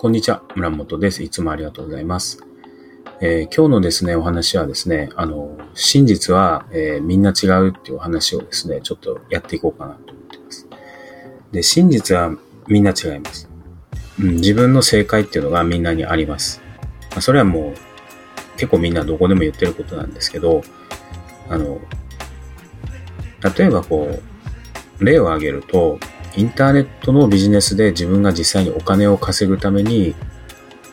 [0.00, 1.22] こんにちは、村本です。
[1.22, 2.42] いつもありがとうございます。
[3.20, 10.66] えー、今日のですね、お話はですね、あの、真実は、えー、みんな違うっていうお話をですね、ちょっとやっていこうかなと思ってます。
[11.52, 12.34] で、真実は
[12.66, 13.50] みんな違います。
[14.18, 16.62] うん、自分の正解っていうのがみんなにあります。
[17.10, 17.74] まあ、それはもう、
[18.56, 20.62] 結構みんなどこでも言ってることなんですけど、
[21.50, 21.78] あの、
[23.54, 24.18] 例えばこ
[24.98, 26.00] う、例を挙げると、
[26.36, 30.14] インターネットのビジネスで自分が実際にお金を稼ぐために、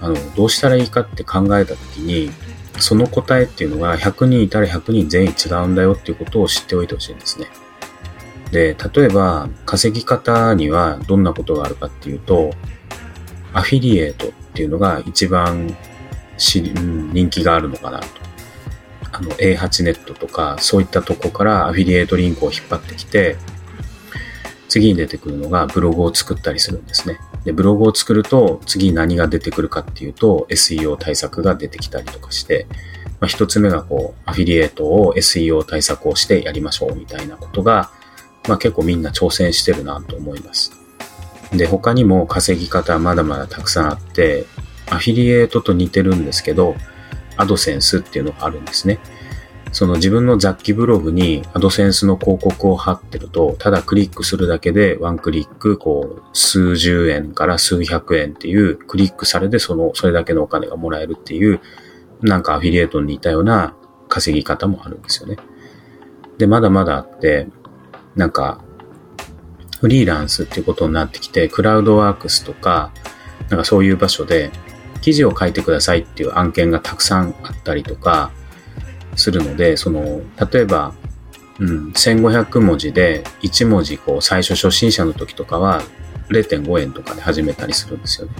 [0.00, 2.30] あの、どうしたらいいかって考えたときに、
[2.78, 7.46] その答えっていうのが100人いたら100人全員違うんだよっていうことを知っておいてほしいんですね。
[8.50, 12.50] で、例えば稼ぎ方にはどんなことがあるかっていうと、
[13.54, 15.74] アフィリエイトっていうのが一番
[16.38, 18.06] 人気があるのかなと。
[19.14, 23.36] あの A8 ネットとかそういったとこからアフィリエイトリンクを引っ張ってきて、
[24.72, 27.18] 次に出てくるのがブログを作ったりするんですね。
[27.44, 32.66] で、ブログを作ると次何が出てくるかっていうと SEO 対策が出てきたりとかして、
[33.20, 37.90] まあ、一つ目がこう、アフィリエイトを SEO 対策をしてやりましょうみたいなことが、
[38.48, 40.72] まあ結構みんな挑戦してるなと思います。
[41.52, 44.46] で、他にも稼ぎ方はまだまだたくさんあって、
[44.88, 46.76] アフィリエイトと似てるんですけど、
[47.36, 49.00] アドセンスっていうのがあるんですね。
[49.72, 61.60] その自分の雑記ブログにアドセンスの広告を貼ってると、ただクリックするだけでワンクリック、こう、数十円から数百円っていうクリックされてその、それだけのお金がもらえるっていう、
[62.20, 63.74] なんかアフィリエイトに似たような
[64.08, 65.38] 稼ぎ方もあるんですよね。
[66.36, 67.48] で、まだまだあって、
[68.14, 68.62] なんか、
[69.80, 72.92] フリーランスっていうことになってきて、クラウドワークスとか、
[73.48, 74.50] なんかそういう場所で
[75.00, 78.30] 記事を書いてくださいっていう案件がたくさんあったりとか、
[79.16, 80.20] するので、その、
[80.52, 80.94] 例えば、
[81.58, 85.82] うん、1500文字で1文字こう最初初心者の時とかは
[86.30, 88.34] 0.5円とかで始めたりするんですよね。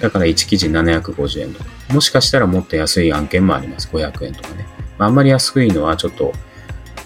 [0.00, 1.70] だから1記事750円とか。
[1.92, 3.88] もしかしたらもっと安い案件もあります。
[3.88, 4.66] 500円とかね。
[4.98, 6.32] あ、あんまり安いのはちょっと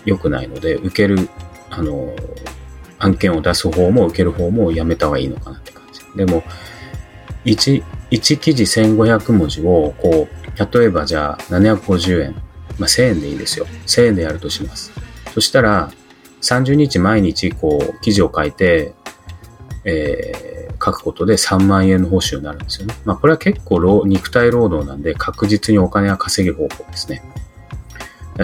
[0.04, 1.28] 良くないので、受ける、
[1.70, 2.14] あの、
[2.98, 6.00] 案件を出す方も受ける方もやめた方がいいのかなって感じ。
[6.16, 6.42] でも、
[7.44, 12.42] 1、1記事1500文字を、こう、例えばじゃあ750円
[12.78, 13.66] まあ、1000円でいいですよ。
[13.86, 14.92] 1000円でやるとします。
[15.34, 15.90] そしたら、
[16.40, 18.94] 30日毎日こう、記事を書いて、
[19.84, 22.94] えー、書くことで3万円の報酬になるんですよね。
[23.04, 27.22] まあ、これは結構肉体労働なんで確実にお金は稼げる方法ですね。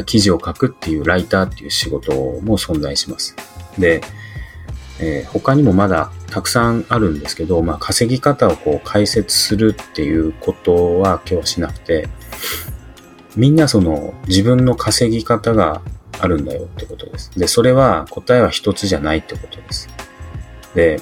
[0.06, 3.34] 記事を書くっていうライターっていう仕事も存在します。
[3.78, 4.02] で、
[5.00, 12.08] えー、他にもまだたくさんあるんですけど、まあ、稼ぎ方をこう解説するっていうことは今日はしなくて、
[13.38, 15.81] みんなその自分の稼ぎ方が
[16.21, 17.31] あるんだよってことです。
[17.38, 19.88] で、それは答えは一つじゃないってことです。
[20.75, 21.00] で、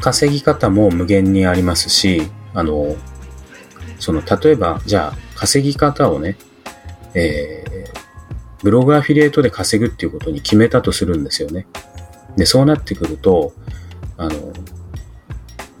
[0.00, 2.22] 稼ぎ方も無限にありますし、
[2.54, 2.96] あの、
[3.98, 6.38] その、例えば、じゃあ、稼ぎ方をね、
[7.12, 11.66] えー、ブログアフィリエイトで稼ぐっていうことに決めたとするんですよね。
[12.38, 13.52] で、そうなってくると、
[14.16, 14.52] あの、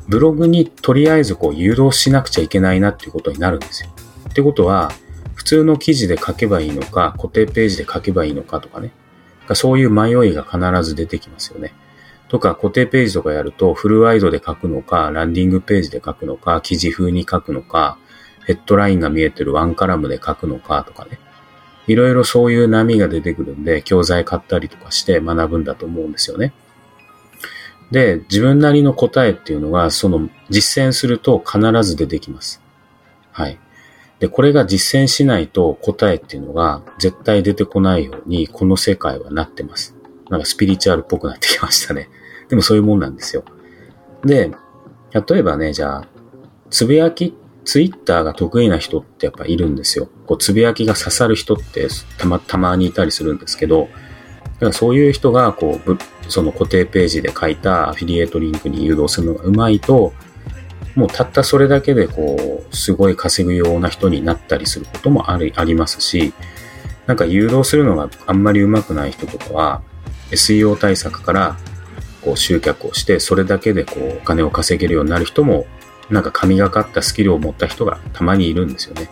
[0.08, 3.88] ブログにとりあえずこう誘導しなくちゃいけないなっていうことになるんですよ。
[4.28, 4.92] ってことは、
[5.42, 8.92] 普通の記事で書けばいいのか、固定ページで書けばいいのかとかね。
[9.54, 11.74] そういう迷いが必ず出てきますよね。
[12.28, 17.98] とか、固定ページとかやると、フルワイドで書くのか、ランディングページで書くのか、記事風に書くのか、
[18.46, 21.18] ヘッドラインが見えてるワンカラムで書くのかとかね。
[21.88, 26.52] いろいろそういう波が出てくるんで、教材買ったりとかして学ぶんだと思うんですよね。
[27.90, 32.62] で、自分なりの答えっていうのが、その実践すると必ず出てきます。
[33.32, 33.58] はい。
[34.22, 39.96] で、これが実践しないと答えっていうのが絶対出てこないように、この世界はなってます。
[40.30, 42.08] なんかスピリチュアルっぽくなってきましたね。
[42.48, 43.42] でもそういうもんなんですよ。
[44.24, 44.52] で、
[45.12, 46.04] 例えばね、じゃあ、
[46.70, 47.34] つぶやき、
[47.64, 50.08] ツイッターが得意な人ってやっぱいるんですよ。
[50.28, 53.88] こう、つぶやきが刺さる人ってたま、たまにいたりするんですけど、
[54.44, 55.98] だからそういう人が、こう、
[56.30, 60.12] その固定ページで書いたアフィリエイトリンクに誘導するのがうまいと、
[60.94, 66.34] もうたったそれだけでこう、すごい稼ぐような人になったりすることもありありますし、
[67.06, 69.82] なんか誘導するのがあんまり上手くない人とかは、
[70.30, 71.56] SEO 対策から
[72.22, 75.66] こう集客をして、それだけでこうお金を稼げるようになる人も、
[76.10, 79.08] なんか神がかったスキルを持った人がたまにいるんですよね。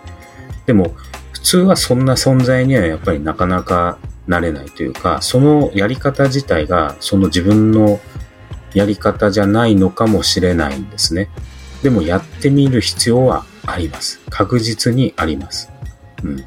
[0.67, 0.95] でも、
[1.33, 8.01] 普通はそんな存在にはやっぱりなかなかなれないというか、そのやり方自体がその自分の
[8.75, 11.31] やり方じゃないのかもしれないんですね。
[11.83, 14.21] でもやってみる必要はあります。
[14.31, 15.71] 確実にあります。
[16.23, 16.37] うん。
[16.37, 16.45] で、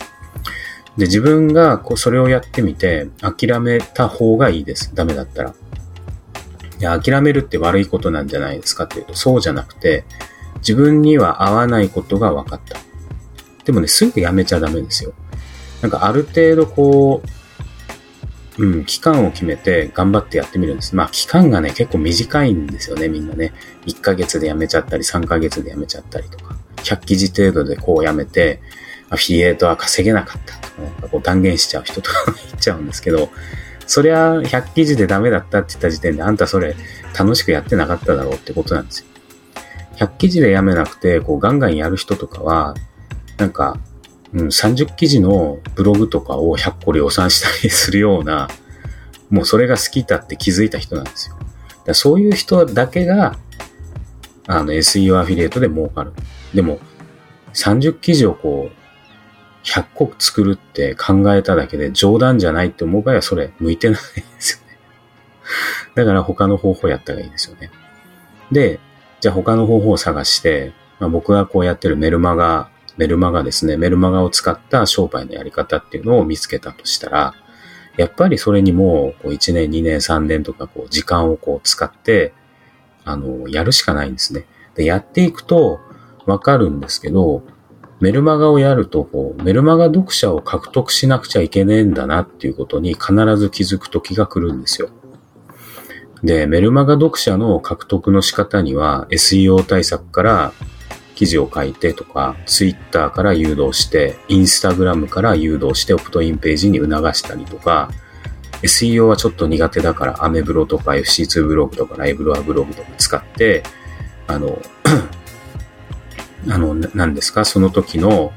[1.05, 4.93] 自分がこうそれをやってみて諦めた方がいいです。
[4.93, 5.49] ダメだったら。
[6.79, 10.05] いや、諦めるって悪いことなんじゃないですかっていうと、そうじゃなくて、
[10.57, 12.77] 自分には合わないことが分かった。
[13.65, 15.13] でもね、すぐやめちゃダメですよ。
[15.81, 17.27] なんかある程度こう、
[18.59, 20.95] うん、期間を決めて頑張ってやってみるんです。
[20.95, 23.53] まあ期間がね、結構短いんですよね、みんなね。
[23.85, 26.55] 1ヶ月で辞めちゃったり、3ヶ月で辞めちゃったりとか。
[26.77, 28.61] 100記事程度でこう辞めて、
[29.09, 33.29] アフィリエイトは稼げなかったとか、ね、こう断言しちゃう人とか言っちゃうんですけど、
[33.85, 36.75] そりゃ100記事でダメだったって言った時点であんたそれ
[37.17, 39.07] 楽しくやってなかっただろうってことなんですよ。
[39.97, 42.75] 100記事でやめなくて、こうガンガンやる人とかは、
[43.37, 43.77] なんか、
[44.33, 48.47] うん、30記事のブログとかを100個量産したりするような、
[49.29, 51.37] もうそれが好きだって気づいた人なんですよ。
[51.85, 53.37] だそういう人だけが、
[54.47, 56.13] あの SEO アフィリエイトで儲かる。
[56.53, 56.79] でも、
[57.53, 58.83] 30記事をこう、
[59.63, 64.77] 100個作るって考えただけで冗談じゃないって思う場合はそれ向いてないですよね。
[65.95, 67.71] だから他の方法やった方がいいですよね。
[68.51, 68.79] で、
[69.21, 77.33] じゃあ他の方法を探して、まあ、僕がこうやってるメルマガ、メルマガですね、メルマガを使った商売のやり方っていうのを見つけたとしたら、
[77.97, 82.33] やっぱりそれにもう1年、2年、3年とかこう時間をこう使って、
[83.05, 84.45] あの、やるしかないんですね。
[84.75, 85.79] で、やっていくと
[86.25, 87.43] わかるんですけど、
[87.99, 94.89] メルマガをやると、こう、メルマガ読者を獲得しなくちゃいけねえんだなっていうことに必ず気づく時が来るんですよ。
[96.23, 100.53] で、メルマガ読者の獲得の仕方には SEO 対策から
[101.15, 107.91] 記事を書いてとか、Twitter から誘導して、Instagram から誘導してオプトインページに促したりとか、
[108.63, 113.63] SEO はちょっと苦手だからアメブロとか FC2 ブログとかライブロアブログとか使って、
[114.27, 114.61] あの、
[116.49, 118.33] あの、何ですか、その時の、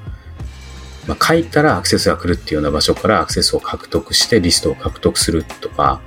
[1.07, 6.01] まあ、書いたらアクセスが来るっていうような場所からアクセスを獲得してリストを獲得するとか、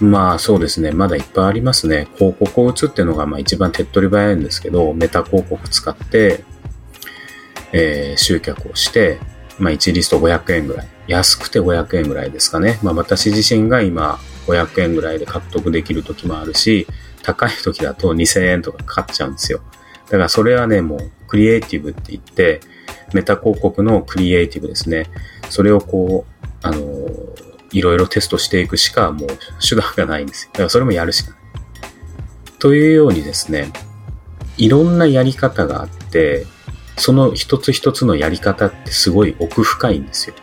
[0.00, 0.92] まあそうですね。
[0.92, 2.08] まだいっぱいありますね。
[2.16, 6.44] 広告を打つっていうのがまあ一番手っ取り早いんですけど、メタ広告使って、
[7.72, 9.18] えー、集客をして、
[9.58, 10.88] まあ1リスト500円ぐらい。
[11.08, 12.78] 安くて500円ぐらいですかね。
[12.82, 16.86] まあ私自身が今500円ぐらいで獲得できる時もあるし、
[17.22, 19.60] 高い時だと2000円とかかかっちゃうんですよ。
[20.06, 22.60] だからそれはね、もうクリエイティブって言って、
[23.14, 25.06] メタ広告のクリエイティブですね。
[25.48, 26.80] それをこう、あの
[27.72, 29.28] いろいろテストしていくしかもう
[29.66, 30.50] 手段がないんですよ。
[30.52, 31.40] だからそれもやるしかない。
[32.58, 33.72] というようにですね、
[34.56, 36.46] いろんなやり方があって、
[36.96, 40.36] その一つ一つのやり方ってすごい奥深いんですよ。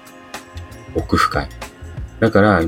[0.95, 1.49] 奥深い。
[2.19, 2.61] だから、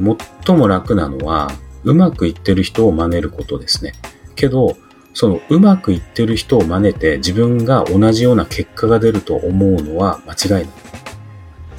[0.46, 1.52] 最も楽なのは、
[1.84, 3.94] うまくいってる人を真似ることですね。
[4.36, 4.78] けど、
[5.14, 10.74] そのうまくいってる人を真似て自分が同じような結果が出ると思うのは間違いない。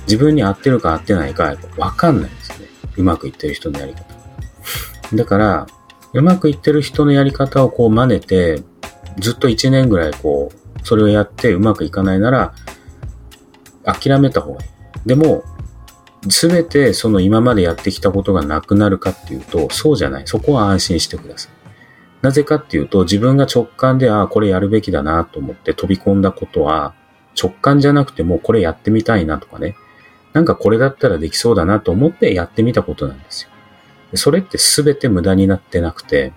[0.02, 2.68] 自分に合ってるか合ってないかわかんないですね。
[2.96, 4.04] うまくいってる人のやり方。
[5.14, 5.66] だから、
[6.14, 8.62] うまくいってる人のやり方をこう真似て、
[9.18, 12.54] ずっと1年ぐらいこう、それをやってうまくいかないなら、
[13.84, 14.68] 諦めた方がいい。
[15.06, 15.44] でも、
[16.28, 20.26] すべてその今までやってきたことがなくなるかっていうと、そうじゃない。
[20.26, 21.52] そこは安心してください。
[22.22, 26.94] なぜかっていうと、自分が直感で、ああ、これやるべきだなと思って飛び込んだことは、
[27.40, 29.74] 直感じゃなくてもうこれやってみたいなとかね、
[30.32, 33.50] なんかこれだったらできそうだなと思ってやってみたことなんですよ。
[34.14, 36.32] それって全て無駄になってなくて、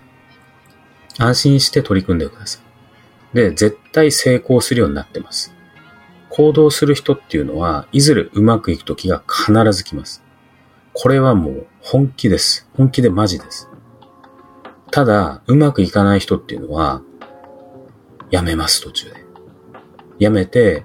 [1.18, 3.36] 安心して取り組んでください。
[3.36, 5.52] で、絶対成功するようになってます。
[6.30, 10.22] 行動する人っていうのは、いずれうまくいく時が必ず来ます。
[10.92, 12.68] これはもう本気です。
[12.74, 13.68] 本気でマジです。
[14.90, 17.02] ただ、うまくいかない人っていうのは、
[18.30, 19.24] やめます、途中で。
[20.18, 20.84] やめて、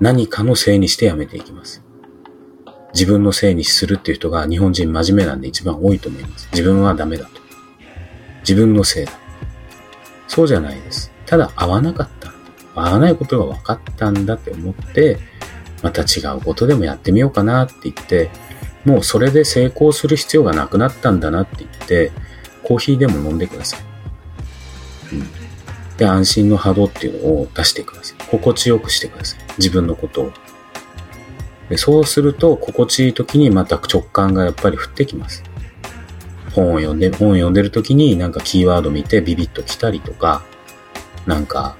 [0.00, 1.82] 何かのせいにしてやめていきます。
[2.92, 6.48] 自分のせいにするっていう人が日本人真面目なんで一番多いと思います。
[6.52, 7.40] 自分はダメだと。
[8.40, 9.12] 自分のせいだ。
[10.28, 11.12] そうじゃないです。
[11.26, 12.32] ただ合わなかった。
[12.74, 15.18] 合わないことが分かったんだって思って、
[15.82, 18.30] また違うことでもやってみようかなって言って、
[18.84, 22.12] もうそれで成功する必要がなくなったんだなって言って、
[22.62, 23.80] コーヒーでも飲んでください。
[25.12, 25.45] うん。
[25.98, 28.16] で、安心の波動っていうのを出してください。
[28.28, 29.40] 心地よくしてください。
[29.58, 30.32] 自分のことを。
[31.70, 35.42] でそうすると、心地いい時にまた直感がやっぱり降ってきます。
[36.54, 40.42] 本を読んで、本を読んでる時になんかキーワード見てビビッと来たりとか、
[41.26, 41.76] なんか、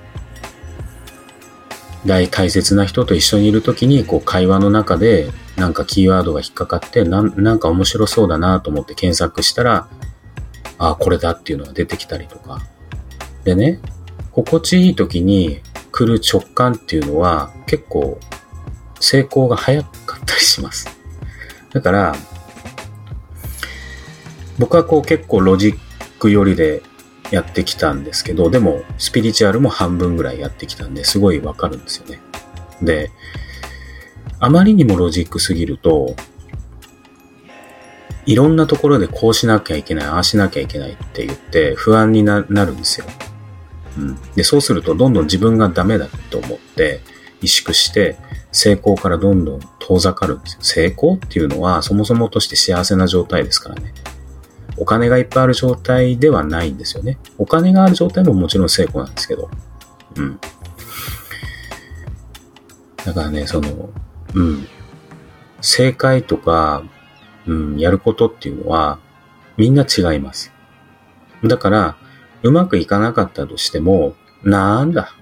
[2.04, 9.88] 大大切な人と一緒にいる時に、こう会話の中でなんかキーワードが引っかかってな、なんか面白そうだなと思って検索したら、
[10.78, 12.60] ああ、これだっていうのが出てきたりとか。
[13.44, 13.80] でね、
[14.36, 15.60] 心地いい時に
[15.92, 18.20] 来る直感っていうのは結構
[19.00, 20.88] 成功が早かったりします。
[21.72, 22.14] だから、
[24.58, 25.78] 僕はこう結構ロジッ
[26.18, 26.82] ク寄りで
[27.30, 32.20] やってきたんですけど、でも、スピリチュアルも半分ぐらいやってきたんで、すごいわかるんですよね。
[32.82, 33.10] で、
[34.38, 36.14] あまりにもロジックすぎると、
[38.26, 43.06] いろんなところでこうしなきゃいけない、ああしなきゃいけないって言って不安になるんですよ。
[44.34, 47.00] で、そうするとどんどん自分がダメだと思って
[47.40, 48.16] 萎縮して
[48.52, 50.58] 成功からどんどん遠ざかるんですよ。
[50.62, 53.92] 成功っていうのはそもそもとして幸せな状態ですからね。
[54.78, 57.18] お金がいっぱいある状態ではないんですよね。
[57.38, 59.50] お金がある状態ももちろん成功なんですけど。
[60.16, 60.38] うん。
[63.04, 63.90] だからね、その、
[64.34, 64.66] うん。
[65.62, 66.82] 正解とか、
[67.46, 68.98] うん、やることっていうのは、
[69.56, 70.52] みんな違います。
[71.44, 71.96] だから、
[72.46, 75.12] うまくいかなかったとしても、なんだ。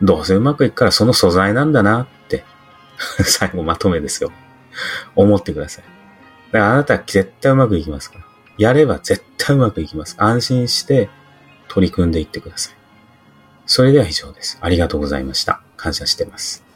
[0.00, 2.44] どうせうまくいくからその素材なんだなって、
[3.24, 4.30] 最後まとめですよ。
[5.16, 5.84] 思ってください。
[6.52, 8.24] だからあなたは絶対うまくいきますから。
[8.58, 10.14] やれば絶対うまくいきます。
[10.18, 11.10] 安心して
[11.68, 12.74] 取り組んでいってください。
[13.66, 14.58] それでは以上です。
[14.60, 15.60] ありがとうございました。
[15.76, 16.67] 感謝してます。